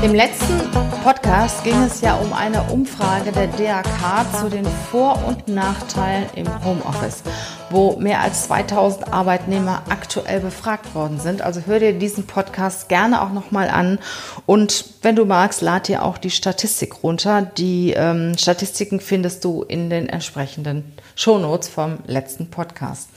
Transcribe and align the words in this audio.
Im 0.00 0.14
letzten 0.14 0.60
Podcast 1.02 1.64
ging 1.64 1.82
es 1.82 2.02
ja 2.02 2.14
um 2.14 2.32
eine 2.32 2.62
Umfrage 2.70 3.32
der 3.32 3.48
DAK 3.48 4.40
zu 4.40 4.48
den 4.48 4.64
Vor- 4.64 5.24
und 5.26 5.48
Nachteilen 5.48 6.26
im 6.36 6.46
Homeoffice, 6.64 7.24
wo 7.70 7.96
mehr 7.96 8.20
als 8.20 8.44
2000 8.44 9.12
Arbeitnehmer 9.12 9.82
aktuell 9.88 10.38
befragt 10.38 10.94
worden 10.94 11.18
sind. 11.18 11.42
Also 11.42 11.62
hör 11.66 11.80
dir 11.80 11.98
diesen 11.98 12.28
Podcast 12.28 12.88
gerne 12.88 13.22
auch 13.22 13.32
nochmal 13.32 13.68
an 13.68 13.98
und 14.46 14.84
wenn 15.02 15.16
du 15.16 15.24
magst, 15.24 15.62
lad 15.62 15.88
dir 15.88 16.04
auch 16.04 16.16
die 16.16 16.30
Statistik 16.30 17.02
runter. 17.02 17.42
Die 17.42 17.92
ähm, 17.96 18.38
Statistiken 18.38 19.00
findest 19.00 19.44
du 19.44 19.64
in 19.64 19.90
den 19.90 20.08
entsprechenden 20.08 20.92
Shownotes 21.16 21.68
vom 21.68 21.98
letzten 22.06 22.50
Podcast. 22.50 23.08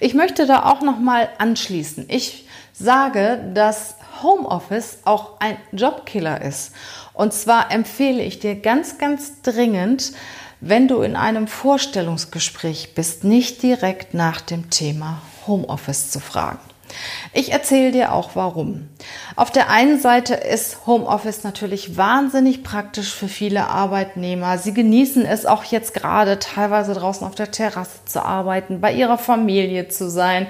Ich 0.00 0.14
möchte 0.14 0.46
da 0.46 0.64
auch 0.64 0.82
nochmal 0.82 1.28
anschließen. 1.38 2.06
Ich 2.08 2.48
sage, 2.72 3.38
dass 3.54 3.94
Homeoffice 4.24 4.98
auch 5.04 5.38
ein 5.38 5.56
Jobkiller 5.70 6.42
ist. 6.42 6.72
Und 7.12 7.32
zwar 7.32 7.70
empfehle 7.70 8.24
ich 8.24 8.40
dir 8.40 8.56
ganz, 8.56 8.98
ganz 8.98 9.40
dringend, 9.42 10.12
wenn 10.60 10.88
du 10.88 11.02
in 11.02 11.14
einem 11.14 11.46
Vorstellungsgespräch 11.46 12.94
bist, 12.94 13.22
nicht 13.22 13.62
direkt 13.62 14.14
nach 14.14 14.40
dem 14.40 14.70
Thema 14.70 15.22
Homeoffice 15.46 16.10
zu 16.10 16.18
fragen. 16.18 16.73
Ich 17.32 17.52
erzähle 17.52 17.92
dir 17.92 18.12
auch 18.12 18.30
warum. 18.34 18.88
Auf 19.36 19.50
der 19.50 19.68
einen 19.68 19.98
Seite 20.00 20.34
ist 20.34 20.86
Homeoffice 20.86 21.42
natürlich 21.42 21.96
wahnsinnig 21.96 22.62
praktisch 22.62 23.12
für 23.12 23.28
viele 23.28 23.66
Arbeitnehmer. 23.68 24.58
Sie 24.58 24.72
genießen 24.72 25.26
es 25.26 25.44
auch 25.44 25.64
jetzt 25.64 25.94
gerade 25.94 26.38
teilweise 26.38 26.94
draußen 26.94 27.26
auf 27.26 27.34
der 27.34 27.50
Terrasse 27.50 28.04
zu 28.04 28.24
arbeiten, 28.24 28.80
bei 28.80 28.92
ihrer 28.92 29.18
Familie 29.18 29.88
zu 29.88 30.08
sein, 30.08 30.46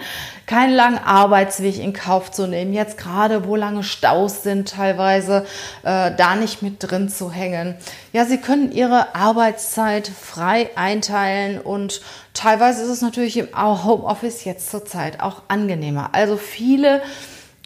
keinen 0.47 0.75
langen 0.75 0.99
Arbeitsweg 0.99 1.79
in 1.79 1.93
Kauf 1.95 2.31
zu 2.31 2.47
nehmen, 2.47 2.75
jetzt 2.75 2.99
gerade 2.99 3.47
wo 3.47 3.57
lange 3.57 3.83
Staus 3.83 4.43
sind 4.43 4.69
teilweise, 4.69 5.47
äh, 5.83 6.11
da 6.15 6.37
nicht 6.37 6.61
mit 6.61 6.77
drin 6.79 7.09
zu 7.09 7.33
hängen. 7.33 7.77
Ja, 8.13 8.27
sie 8.27 8.39
können 8.39 8.73
ihre 8.73 9.15
Arbeitszeit 9.15 10.09
frei 10.09 10.71
einteilen 10.77 11.61
und 11.61 12.03
teilweise 12.35 12.83
ist 12.83 12.91
es 12.91 13.01
natürlich 13.01 13.37
im 13.39 13.49
Homeoffice 13.57 14.45
jetzt 14.45 14.71
zurzeit 14.71 15.21
auch 15.21 15.43
angenehmer. 15.49 16.11
Also 16.13 16.24
viele 16.37 17.03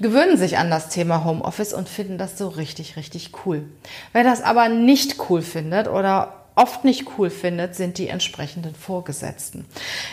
gewöhnen 0.01 0.37
sich 0.37 0.59
an 0.59 0.71
das 0.71 0.89
Thema 0.89 1.25
Homeoffice 1.25 1.75
und 1.75 1.89
finden 1.89 2.19
das 2.19 2.39
so 2.39 2.49
richtig, 2.49 2.97
richtig 2.97 3.33
cool. 3.45 3.65
Wer 4.13 4.25
das 4.25 4.43
aber 4.43 4.69
nicht 4.69 5.17
cool 5.29 5.43
findet 5.43 5.89
oder 5.89 6.35
oft 6.59 6.85
nicht 6.85 7.07
cool 7.17 7.31
findet, 7.31 7.77
sind 7.77 7.99
die 7.99 8.09
entsprechenden 8.09 8.75
Vorgesetzten. 8.75 9.65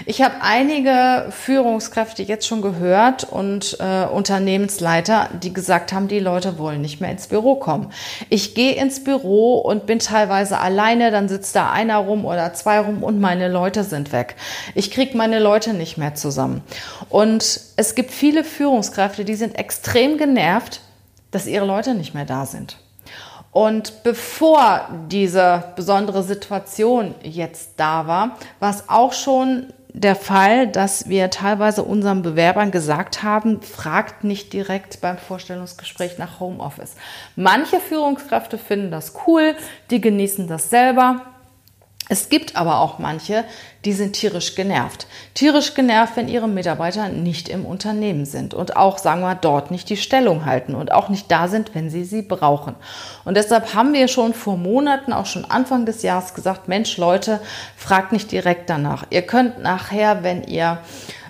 Ich 0.06 0.22
habe 0.22 0.36
einige 0.42 1.32
Führungskräfte 1.32 2.22
jetzt 2.22 2.46
schon 2.48 2.62
gehört 2.62 3.24
und 3.24 3.78
äh, 3.80 4.06
Unternehmensleiter, 4.06 5.30
die 5.42 5.54
gesagt 5.54 5.92
haben, 5.92 6.08
die 6.08 6.20
Leute 6.20 6.60
wollen 6.60 6.82
nicht 6.82 7.02
mehr 7.02 7.10
ins 7.10 7.28
Büro 7.28 7.56
kommen. 7.56 7.92
Ich 8.30 8.54
gehe 8.54 8.76
ins 8.76 9.04
Büro 9.04 9.58
und 9.58 9.88
bin 9.88 9.98
teilweise 9.98 10.60
alleine, 10.60 11.10
dann 11.10 11.28
sitzt 11.28 11.56
da 11.56 11.72
einer 11.72 11.98
rum 11.98 12.26
oder 12.26 12.54
zwei 12.54 12.80
rum 12.80 13.04
und 13.04 13.20
meine 13.20 13.48
Leute 13.48 13.84
sind 13.84 14.12
weg. 14.12 14.36
Ich 14.76 14.92
kriege 14.92 15.18
meine 15.18 15.40
Leute 15.40 15.74
nicht 15.74 15.98
mehr 15.98 16.14
zusammen. 16.14 16.62
Und 17.10 17.60
es 17.76 17.96
gibt 17.96 18.12
viele 18.12 18.44
Führungskräfte, 18.44 19.26
die 19.26 19.36
sind 19.36 19.58
extrem 19.58 20.20
genervt, 20.20 20.82
dass 21.32 21.48
ihre 21.48 21.66
Leute 21.66 21.96
nicht 21.96 22.14
mehr 22.14 22.26
da 22.26 22.46
sind. 22.46 22.78
Und 23.56 24.04
bevor 24.04 24.90
diese 25.10 25.72
besondere 25.78 26.24
Situation 26.24 27.16
jetzt 27.24 27.70
da 27.78 28.06
war, 28.06 28.38
war 28.60 28.70
es 28.70 28.90
auch 28.90 29.14
schon 29.14 29.68
der 29.94 30.18
Fall, 30.18 30.68
dass 30.68 31.08
wir 31.08 31.30
teilweise 31.30 31.84
unseren 31.84 32.22
Bewerbern 32.22 32.72
gesagt 32.72 33.24
haben, 33.24 33.62
fragt 33.62 34.26
nicht 34.26 34.52
direkt 34.52 35.00
beim 35.00 35.18
Vorstellungsgespräch 35.18 36.18
nach 36.18 36.42
Homeoffice. 36.42 36.98
Manche 37.38 37.80
Führungskräfte 37.80 38.58
finden 38.58 38.92
das 38.92 39.14
cool, 39.26 39.56
die 39.90 40.02
genießen 40.02 40.50
das 40.50 40.70
selber. 40.70 41.22
Es 42.08 42.30
gibt 42.30 42.56
aber 42.56 42.82
auch 42.82 43.00
manche, 43.00 43.46
die 43.84 43.94
sind 43.94 44.14
tierisch 44.14 44.54
genervt. 44.54 45.08
Tierisch 45.34 45.74
genervt, 45.74 46.16
wenn 46.16 46.28
ihre 46.28 46.48
Mitarbeiter 46.48 47.10
nicht 47.10 47.50
im 47.50 47.66
Unternehmen 47.66 48.26
sind 48.26 48.54
und 48.54 48.78
auch, 48.78 49.00
sagen 49.00 49.22
wir, 49.22 49.34
dort 49.34 49.72
nicht 49.72 49.90
die 49.90 49.98
Stellung 49.98 50.46
halten 50.46 50.76
und 50.76 50.92
auch 50.92 51.10
nicht 51.10 51.32
da 51.32 51.48
sind, 51.48 51.74
wenn 51.74 51.90
sie 51.90 52.04
sie 52.04 52.22
brauchen. 52.22 52.76
Und 53.24 53.38
deshalb 53.38 53.74
haben 53.74 53.94
wir 53.94 54.08
schon 54.08 54.36
vor 54.36 54.56
Monaten, 54.56 55.14
auch 55.14 55.26
schon 55.26 55.46
Anfang 55.46 55.88
des 55.88 56.04
Jahres 56.04 56.36
gesagt, 56.36 56.68
Mensch, 56.68 56.98
Leute, 56.98 57.40
fragt 57.76 58.12
nicht 58.12 58.32
direkt 58.32 58.70
danach. 58.70 59.06
Ihr 59.10 59.24
könnt 59.24 59.64
nachher, 59.64 60.22
wenn 60.22 60.44
ihr 60.44 60.80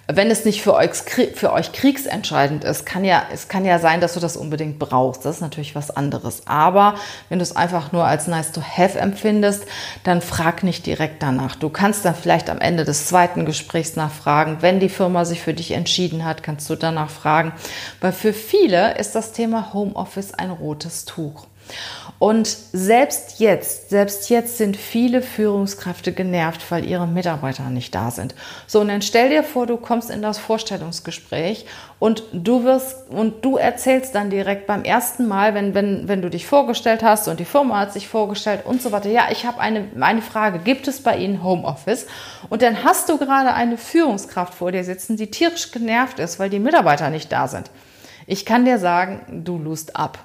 wenn 0.07 0.29
es 0.29 0.45
nicht 0.45 0.61
für 0.61 0.75
euch, 0.75 0.91
für 1.33 1.51
euch 1.51 1.71
kriegsentscheidend 1.71 2.63
ist, 2.63 2.85
kann 2.85 3.03
ja, 3.03 3.23
es 3.33 3.47
kann 3.47 3.65
ja 3.65 3.79
sein, 3.79 4.01
dass 4.01 4.13
du 4.13 4.19
das 4.19 4.37
unbedingt 4.37 4.77
brauchst. 4.77 5.25
Das 5.25 5.37
ist 5.37 5.41
natürlich 5.41 5.73
was 5.73 5.89
anderes. 5.89 6.43
Aber 6.45 6.95
wenn 7.29 7.39
du 7.39 7.43
es 7.43 7.55
einfach 7.55 7.91
nur 7.91 8.05
als 8.05 8.27
nice 8.27 8.51
to 8.51 8.61
have 8.61 8.99
empfindest, 8.99 9.65
dann 10.03 10.21
frag 10.21 10.63
nicht 10.63 10.85
direkt 10.85 11.23
danach. 11.23 11.55
Du 11.55 11.69
kannst 11.69 12.05
dann 12.05 12.13
vielleicht 12.13 12.49
am 12.49 12.59
Ende 12.59 12.85
des 12.85 13.07
zweiten 13.07 13.45
Gesprächs 13.45 13.95
nachfragen. 13.95 14.57
Wenn 14.61 14.79
die 14.79 14.89
Firma 14.89 15.25
sich 15.25 15.41
für 15.41 15.55
dich 15.55 15.71
entschieden 15.71 16.23
hat, 16.23 16.43
kannst 16.43 16.69
du 16.69 16.75
danach 16.75 17.09
fragen. 17.09 17.53
Weil 17.99 18.11
für 18.11 18.33
viele 18.33 18.97
ist 18.97 19.15
das 19.15 19.31
Thema 19.31 19.73
Homeoffice 19.73 20.33
ein 20.35 20.51
rotes 20.51 21.05
Tuch. 21.05 21.47
Und 22.17 22.47
selbst 22.47 23.39
jetzt, 23.39 23.89
selbst 23.89 24.29
jetzt 24.29 24.57
sind 24.57 24.77
viele 24.77 25.21
Führungskräfte 25.21 26.13
genervt, 26.13 26.61
weil 26.69 26.85
ihre 26.85 27.07
Mitarbeiter 27.07 27.69
nicht 27.69 27.93
da 27.93 28.09
sind. 28.09 28.35
So, 28.67 28.79
und 28.79 28.87
dann 28.87 29.01
stell 29.01 29.29
dir 29.29 29.43
vor, 29.43 29.67
du 29.67 29.75
kommst 29.75 30.09
in 30.09 30.21
das 30.21 30.37
Vorstellungsgespräch 30.37 31.65
und 31.99 32.23
du 32.31 32.63
wirst, 32.63 33.09
und 33.09 33.43
du 33.43 33.57
erzählst 33.57 34.15
dann 34.15 34.29
direkt 34.29 34.65
beim 34.65 34.83
ersten 34.83 35.27
Mal, 35.27 35.53
wenn, 35.55 35.73
wenn, 35.73 36.07
wenn 36.07 36.21
du 36.21 36.29
dich 36.29 36.47
vorgestellt 36.47 37.03
hast 37.03 37.27
und 37.27 37.41
die 37.41 37.45
Firma 37.45 37.79
hat 37.79 37.91
sich 37.91 38.07
vorgestellt 38.07 38.65
und 38.65 38.81
so 38.81 38.93
weiter. 38.93 39.09
Ja, 39.09 39.27
ich 39.29 39.45
habe 39.45 39.59
eine, 39.59 39.85
eine 39.99 40.21
Frage. 40.21 40.59
Gibt 40.59 40.87
es 40.87 41.03
bei 41.03 41.17
Ihnen 41.17 41.43
Homeoffice? 41.43 42.07
Und 42.49 42.61
dann 42.61 42.85
hast 42.85 43.09
du 43.09 43.17
gerade 43.17 43.53
eine 43.53 43.77
Führungskraft 43.77 44.53
vor 44.53 44.71
dir 44.71 44.85
sitzen, 44.85 45.17
die 45.17 45.31
tierisch 45.31 45.71
genervt 45.71 46.19
ist, 46.19 46.39
weil 46.39 46.49
die 46.49 46.59
Mitarbeiter 46.59 47.09
nicht 47.09 47.29
da 47.31 47.49
sind. 47.49 47.69
Ich 48.25 48.45
kann 48.45 48.63
dir 48.63 48.79
sagen, 48.79 49.43
du 49.43 49.57
lust 49.57 49.97
ab. 49.97 50.19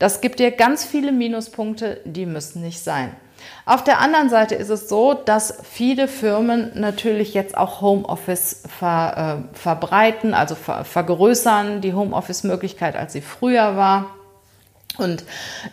Das 0.00 0.22
gibt 0.22 0.40
dir 0.40 0.50
ganz 0.50 0.84
viele 0.84 1.12
Minuspunkte, 1.12 2.00
die 2.04 2.24
müssen 2.24 2.62
nicht 2.62 2.82
sein. 2.82 3.14
Auf 3.66 3.84
der 3.84 4.00
anderen 4.00 4.30
Seite 4.30 4.54
ist 4.54 4.70
es 4.70 4.88
so, 4.88 5.12
dass 5.12 5.58
viele 5.62 6.08
Firmen 6.08 6.72
natürlich 6.74 7.34
jetzt 7.34 7.56
auch 7.56 7.82
Homeoffice 7.82 8.62
ver, 8.78 9.44
äh, 9.52 9.56
verbreiten, 9.56 10.32
also 10.32 10.54
ver, 10.54 10.84
vergrößern, 10.84 11.82
die 11.82 11.92
Homeoffice-Möglichkeit, 11.92 12.96
als 12.96 13.12
sie 13.12 13.20
früher 13.20 13.76
war. 13.76 14.06
Und 15.00 15.24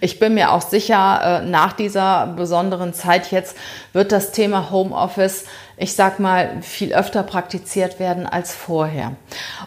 ich 0.01 0.19
bin 0.19 0.33
mir 0.33 0.51
auch 0.51 0.61
sicher, 0.61 1.41
äh, 1.43 1.45
nach 1.45 1.73
dieser 1.73 2.27
besonderen 2.27 2.93
Zeit 2.93 3.31
jetzt 3.31 3.55
wird 3.93 4.11
das 4.11 4.31
Thema 4.31 4.71
Homeoffice, 4.71 5.45
ich 5.77 5.93
sag 5.93 6.19
mal, 6.19 6.61
viel 6.61 6.93
öfter 6.93 7.23
praktiziert 7.23 7.99
werden 7.99 8.25
als 8.25 8.53
vorher. 8.53 9.15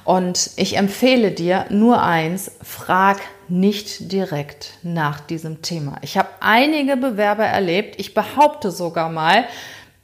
Und 0.04 0.50
ich 0.56 0.76
empfehle 0.76 1.30
dir 1.30 1.66
nur 1.70 2.02
eins, 2.02 2.50
frag 2.62 3.18
nicht 3.48 4.12
direkt 4.12 4.74
nach 4.82 5.20
diesem 5.20 5.62
Thema. 5.62 5.96
Ich 6.02 6.16
habe 6.16 6.28
einige 6.40 6.96
Bewerber 6.96 7.44
erlebt, 7.44 7.96
ich 7.98 8.14
behaupte 8.14 8.70
sogar 8.70 9.10
mal, 9.10 9.44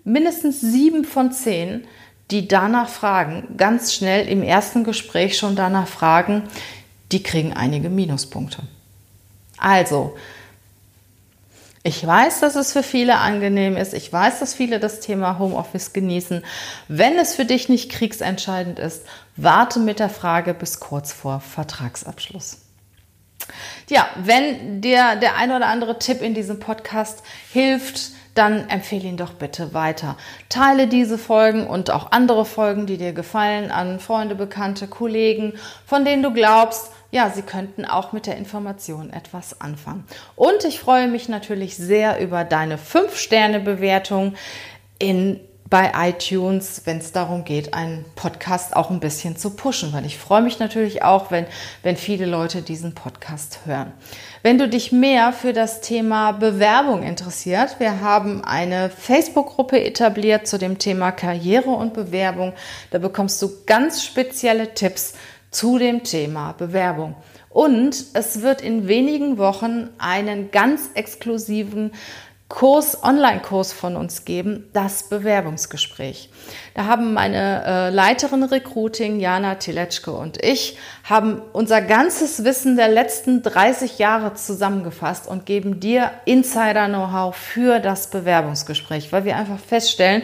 mindestens 0.05 0.61
sieben 0.61 1.05
von 1.05 1.33
zehn, 1.33 1.87
die 2.31 2.49
danach 2.49 2.89
fragen, 2.89 3.55
ganz 3.57 3.95
schnell 3.95 4.29
im 4.29 4.43
ersten 4.43 4.85
Gespräch 4.85 5.39
schon 5.39 5.57
danach 5.57 5.87
fragen, 5.87 6.45
die 7.13 7.23
kriegen 7.23 7.53
einige 7.53 7.89
Minuspunkte. 7.89 8.63
Also, 9.59 10.17
ich 11.83 12.05
weiß, 12.05 12.41
dass 12.41 12.57
es 12.57 12.73
für 12.73 12.83
viele 12.83 13.19
angenehm 13.19 13.77
ist. 13.77 13.95
Ich 13.95 14.13
weiß, 14.13 14.41
dass 14.41 14.55
viele 14.55 14.81
das 14.81 14.99
Thema 14.99 15.39
Homeoffice 15.39 15.93
genießen. 15.93 16.45
Wenn 16.89 17.17
es 17.17 17.37
für 17.37 17.45
dich 17.45 17.69
nicht 17.69 17.93
kriegsentscheidend 17.93 18.81
ist, 18.81 19.05
warte 19.37 19.79
mit 19.79 20.01
der 20.01 20.11
Frage 20.11 20.53
bis 20.53 20.81
kurz 20.81 21.13
vor 21.13 21.41
Vertragsabschluss. 21.41 22.66
Ja, 23.89 24.09
wenn 24.17 24.81
dir 24.81 25.17
der 25.17 25.37
ein 25.37 25.53
oder 25.53 25.67
andere 25.67 25.99
Tipp 25.99 26.23
in 26.23 26.35
diesem 26.35 26.59
Podcast 26.61 27.23
hilft, 27.53 28.11
dann 28.35 28.69
empfehle 28.69 29.09
ihn 29.09 29.17
doch 29.17 29.33
bitte 29.33 29.73
weiter. 29.73 30.17
Teile 30.49 30.89
diese 30.89 31.19
Folgen 31.19 31.67
und 31.67 31.91
auch 31.91 32.13
andere 32.13 32.45
Folgen, 32.45 32.87
die 32.87 32.99
dir 32.99 33.13
gefallen, 33.13 33.71
an 33.71 33.99
Freunde, 33.99 34.35
Bekannte, 34.35 34.87
Kollegen, 34.87 35.55
von 35.87 36.05
denen 36.05 36.23
du 36.23 36.33
glaubst, 36.33 36.91
ja, 37.11 37.31
sie 37.31 37.43
könnten 37.43 37.85
auch 37.85 38.13
mit 38.13 38.27
der 38.27 38.37
Information 38.37 39.11
etwas 39.11 39.61
anfangen. 39.61 40.05
Und 40.35 40.65
ich 40.65 40.81
freue 40.81 41.09
mich 41.09 41.29
natürlich 41.29 41.77
sehr 41.77 42.21
über 42.21 42.45
deine 42.45 42.77
5-Sterne-Bewertung 42.77 44.35
in 44.99 45.41
bei 45.69 45.93
iTunes, 45.97 46.83
wenn 46.85 46.99
es 46.99 47.13
darum 47.13 47.45
geht, 47.45 47.75
einen 47.75 48.05
Podcast 48.15 48.77
auch 48.77 48.91
ein 48.91 49.01
bisschen 49.01 49.37
zu 49.37 49.51
pushen, 49.51 49.93
weil 49.93 50.07
ich 50.07 50.17
freue 50.17 50.43
mich 50.43 50.59
natürlich 50.59 51.03
auch, 51.03 51.31
wenn, 51.31 51.47
wenn 51.83 51.97
viele 51.97 52.27
Leute 52.27 52.63
diesen 52.63 52.95
Podcast 52.95 53.61
hören. 53.65 53.93
Wenn 54.43 54.59
du 54.59 54.69
dich 54.69 54.93
mehr 54.93 55.33
für 55.33 55.53
das 55.53 55.81
Thema 55.81 56.33
Bewerbung 56.33 57.03
interessiert, 57.03 57.81
wir 57.81 58.01
haben 58.01 58.45
eine 58.45 58.91
Facebook-Gruppe 58.91 59.83
etabliert 59.83 60.47
zu 60.47 60.59
dem 60.59 60.79
Thema 60.79 61.11
Karriere 61.11 61.71
und 61.71 61.95
Bewerbung. 61.95 62.53
Da 62.91 62.99
bekommst 62.99 63.43
du 63.43 63.51
ganz 63.67 64.05
spezielle 64.05 64.75
Tipps 64.75 65.15
zu 65.51 65.79
dem 65.79 66.05
Thema 66.05 66.53
Bewerbung. 66.53 67.17
Und 67.49 68.05
es 68.13 68.43
wird 68.43 68.61
in 68.61 68.87
wenigen 68.87 69.39
Wochen 69.39 69.89
einen 69.99 70.51
ganz 70.51 70.91
exklusiven 70.95 71.93
Kurs, 72.49 73.03
Online-Kurs 73.03 73.73
von 73.73 73.97
uns 73.97 74.25
geben, 74.25 74.69
das 74.73 75.09
Bewerbungsgespräch. 75.09 76.31
Da 76.75 76.85
haben 76.85 77.13
meine 77.13 77.65
äh, 77.65 77.91
Leiterin 77.91 78.45
Recruiting, 78.45 79.19
Jana 79.19 79.57
Tiletschke 79.57 80.13
und 80.13 80.43
ich, 80.45 80.79
haben 81.03 81.43
unser 81.53 81.81
ganzes 81.83 82.45
Wissen 82.45 82.77
der 82.77 82.89
letzten 82.89 83.43
30 83.43 83.99
Jahre 83.99 84.35
zusammengefasst 84.35 85.27
und 85.27 85.45
geben 85.45 85.81
dir 85.81 86.13
Insider-Know-how 86.25 87.35
für 87.35 87.81
das 87.81 88.11
Bewerbungsgespräch, 88.11 89.11
weil 89.11 89.25
wir 89.25 89.35
einfach 89.35 89.59
feststellen, 89.59 90.23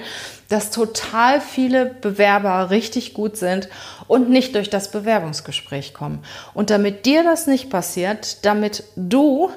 dass 0.48 0.70
total 0.70 1.40
viele 1.40 1.86
Bewerber 1.86 2.70
richtig 2.70 3.14
gut 3.14 3.36
sind 3.36 3.68
und 4.06 4.30
nicht 4.30 4.54
durch 4.54 4.70
das 4.70 4.92
Bewerbungsgespräch 4.92 5.92
kommen. 5.92 6.22
Und 6.54 6.70
damit 6.70 7.04
dir 7.04 7.24
das 7.24 7.48
nicht 7.48 7.68
passiert, 7.68 8.44
damit 8.44 8.84
du 8.94 9.50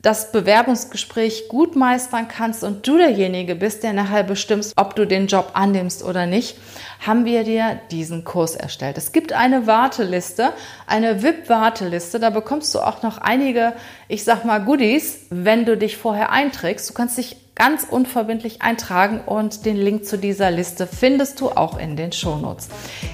das 0.00 0.30
Bewerbungsgespräch 0.30 1.48
gut 1.48 1.74
meistern 1.74 2.28
kannst 2.28 2.62
und 2.62 2.86
du 2.86 2.98
derjenige 2.98 3.56
bist, 3.56 3.82
der 3.82 3.92
nachher 3.92 4.22
bestimmst, 4.22 4.74
ob 4.76 4.94
du 4.94 5.06
den 5.06 5.26
Job 5.26 5.50
annimmst 5.54 6.04
oder 6.04 6.26
nicht, 6.26 6.56
haben 7.04 7.24
wir 7.24 7.42
dir 7.42 7.80
diesen 7.90 8.22
Kurs 8.22 8.54
erstellt. 8.54 8.96
Es 8.96 9.10
gibt 9.10 9.32
eine 9.32 9.66
Warteliste, 9.66 10.52
eine 10.86 11.22
VIP-Warteliste. 11.22 12.20
Da 12.20 12.30
bekommst 12.30 12.74
du 12.74 12.78
auch 12.78 13.02
noch 13.02 13.18
einige, 13.18 13.72
ich 14.06 14.22
sag 14.22 14.44
mal, 14.44 14.64
Goodies, 14.64 15.26
wenn 15.30 15.64
du 15.64 15.76
dich 15.76 15.96
vorher 15.96 16.30
einträgst. 16.30 16.88
Du 16.88 16.94
kannst 16.94 17.18
dich 17.18 17.36
ganz 17.58 17.84
unverbindlich 17.84 18.62
eintragen 18.62 19.20
und 19.26 19.66
den 19.66 19.76
Link 19.76 20.06
zu 20.06 20.16
dieser 20.16 20.50
Liste 20.50 20.86
findest 20.86 21.40
du 21.40 21.50
auch 21.50 21.78
in 21.78 21.96
den 21.96 22.12
Shownotes. 22.12 22.68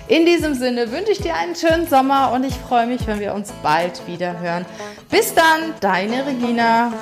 In 0.06 0.26
diesem 0.26 0.54
Sinne 0.54 0.92
wünsche 0.92 1.12
ich 1.12 1.18
dir 1.18 1.34
einen 1.34 1.56
schönen 1.56 1.88
Sommer 1.88 2.30
und 2.32 2.44
ich 2.44 2.54
freue 2.54 2.86
mich, 2.86 3.06
wenn 3.06 3.18
wir 3.20 3.34
uns 3.34 3.52
bald 3.62 4.06
wieder 4.06 4.38
hören. 4.38 4.66
Bis 5.10 5.34
dann, 5.34 5.74
deine 5.80 6.26
Regina. 6.26 6.92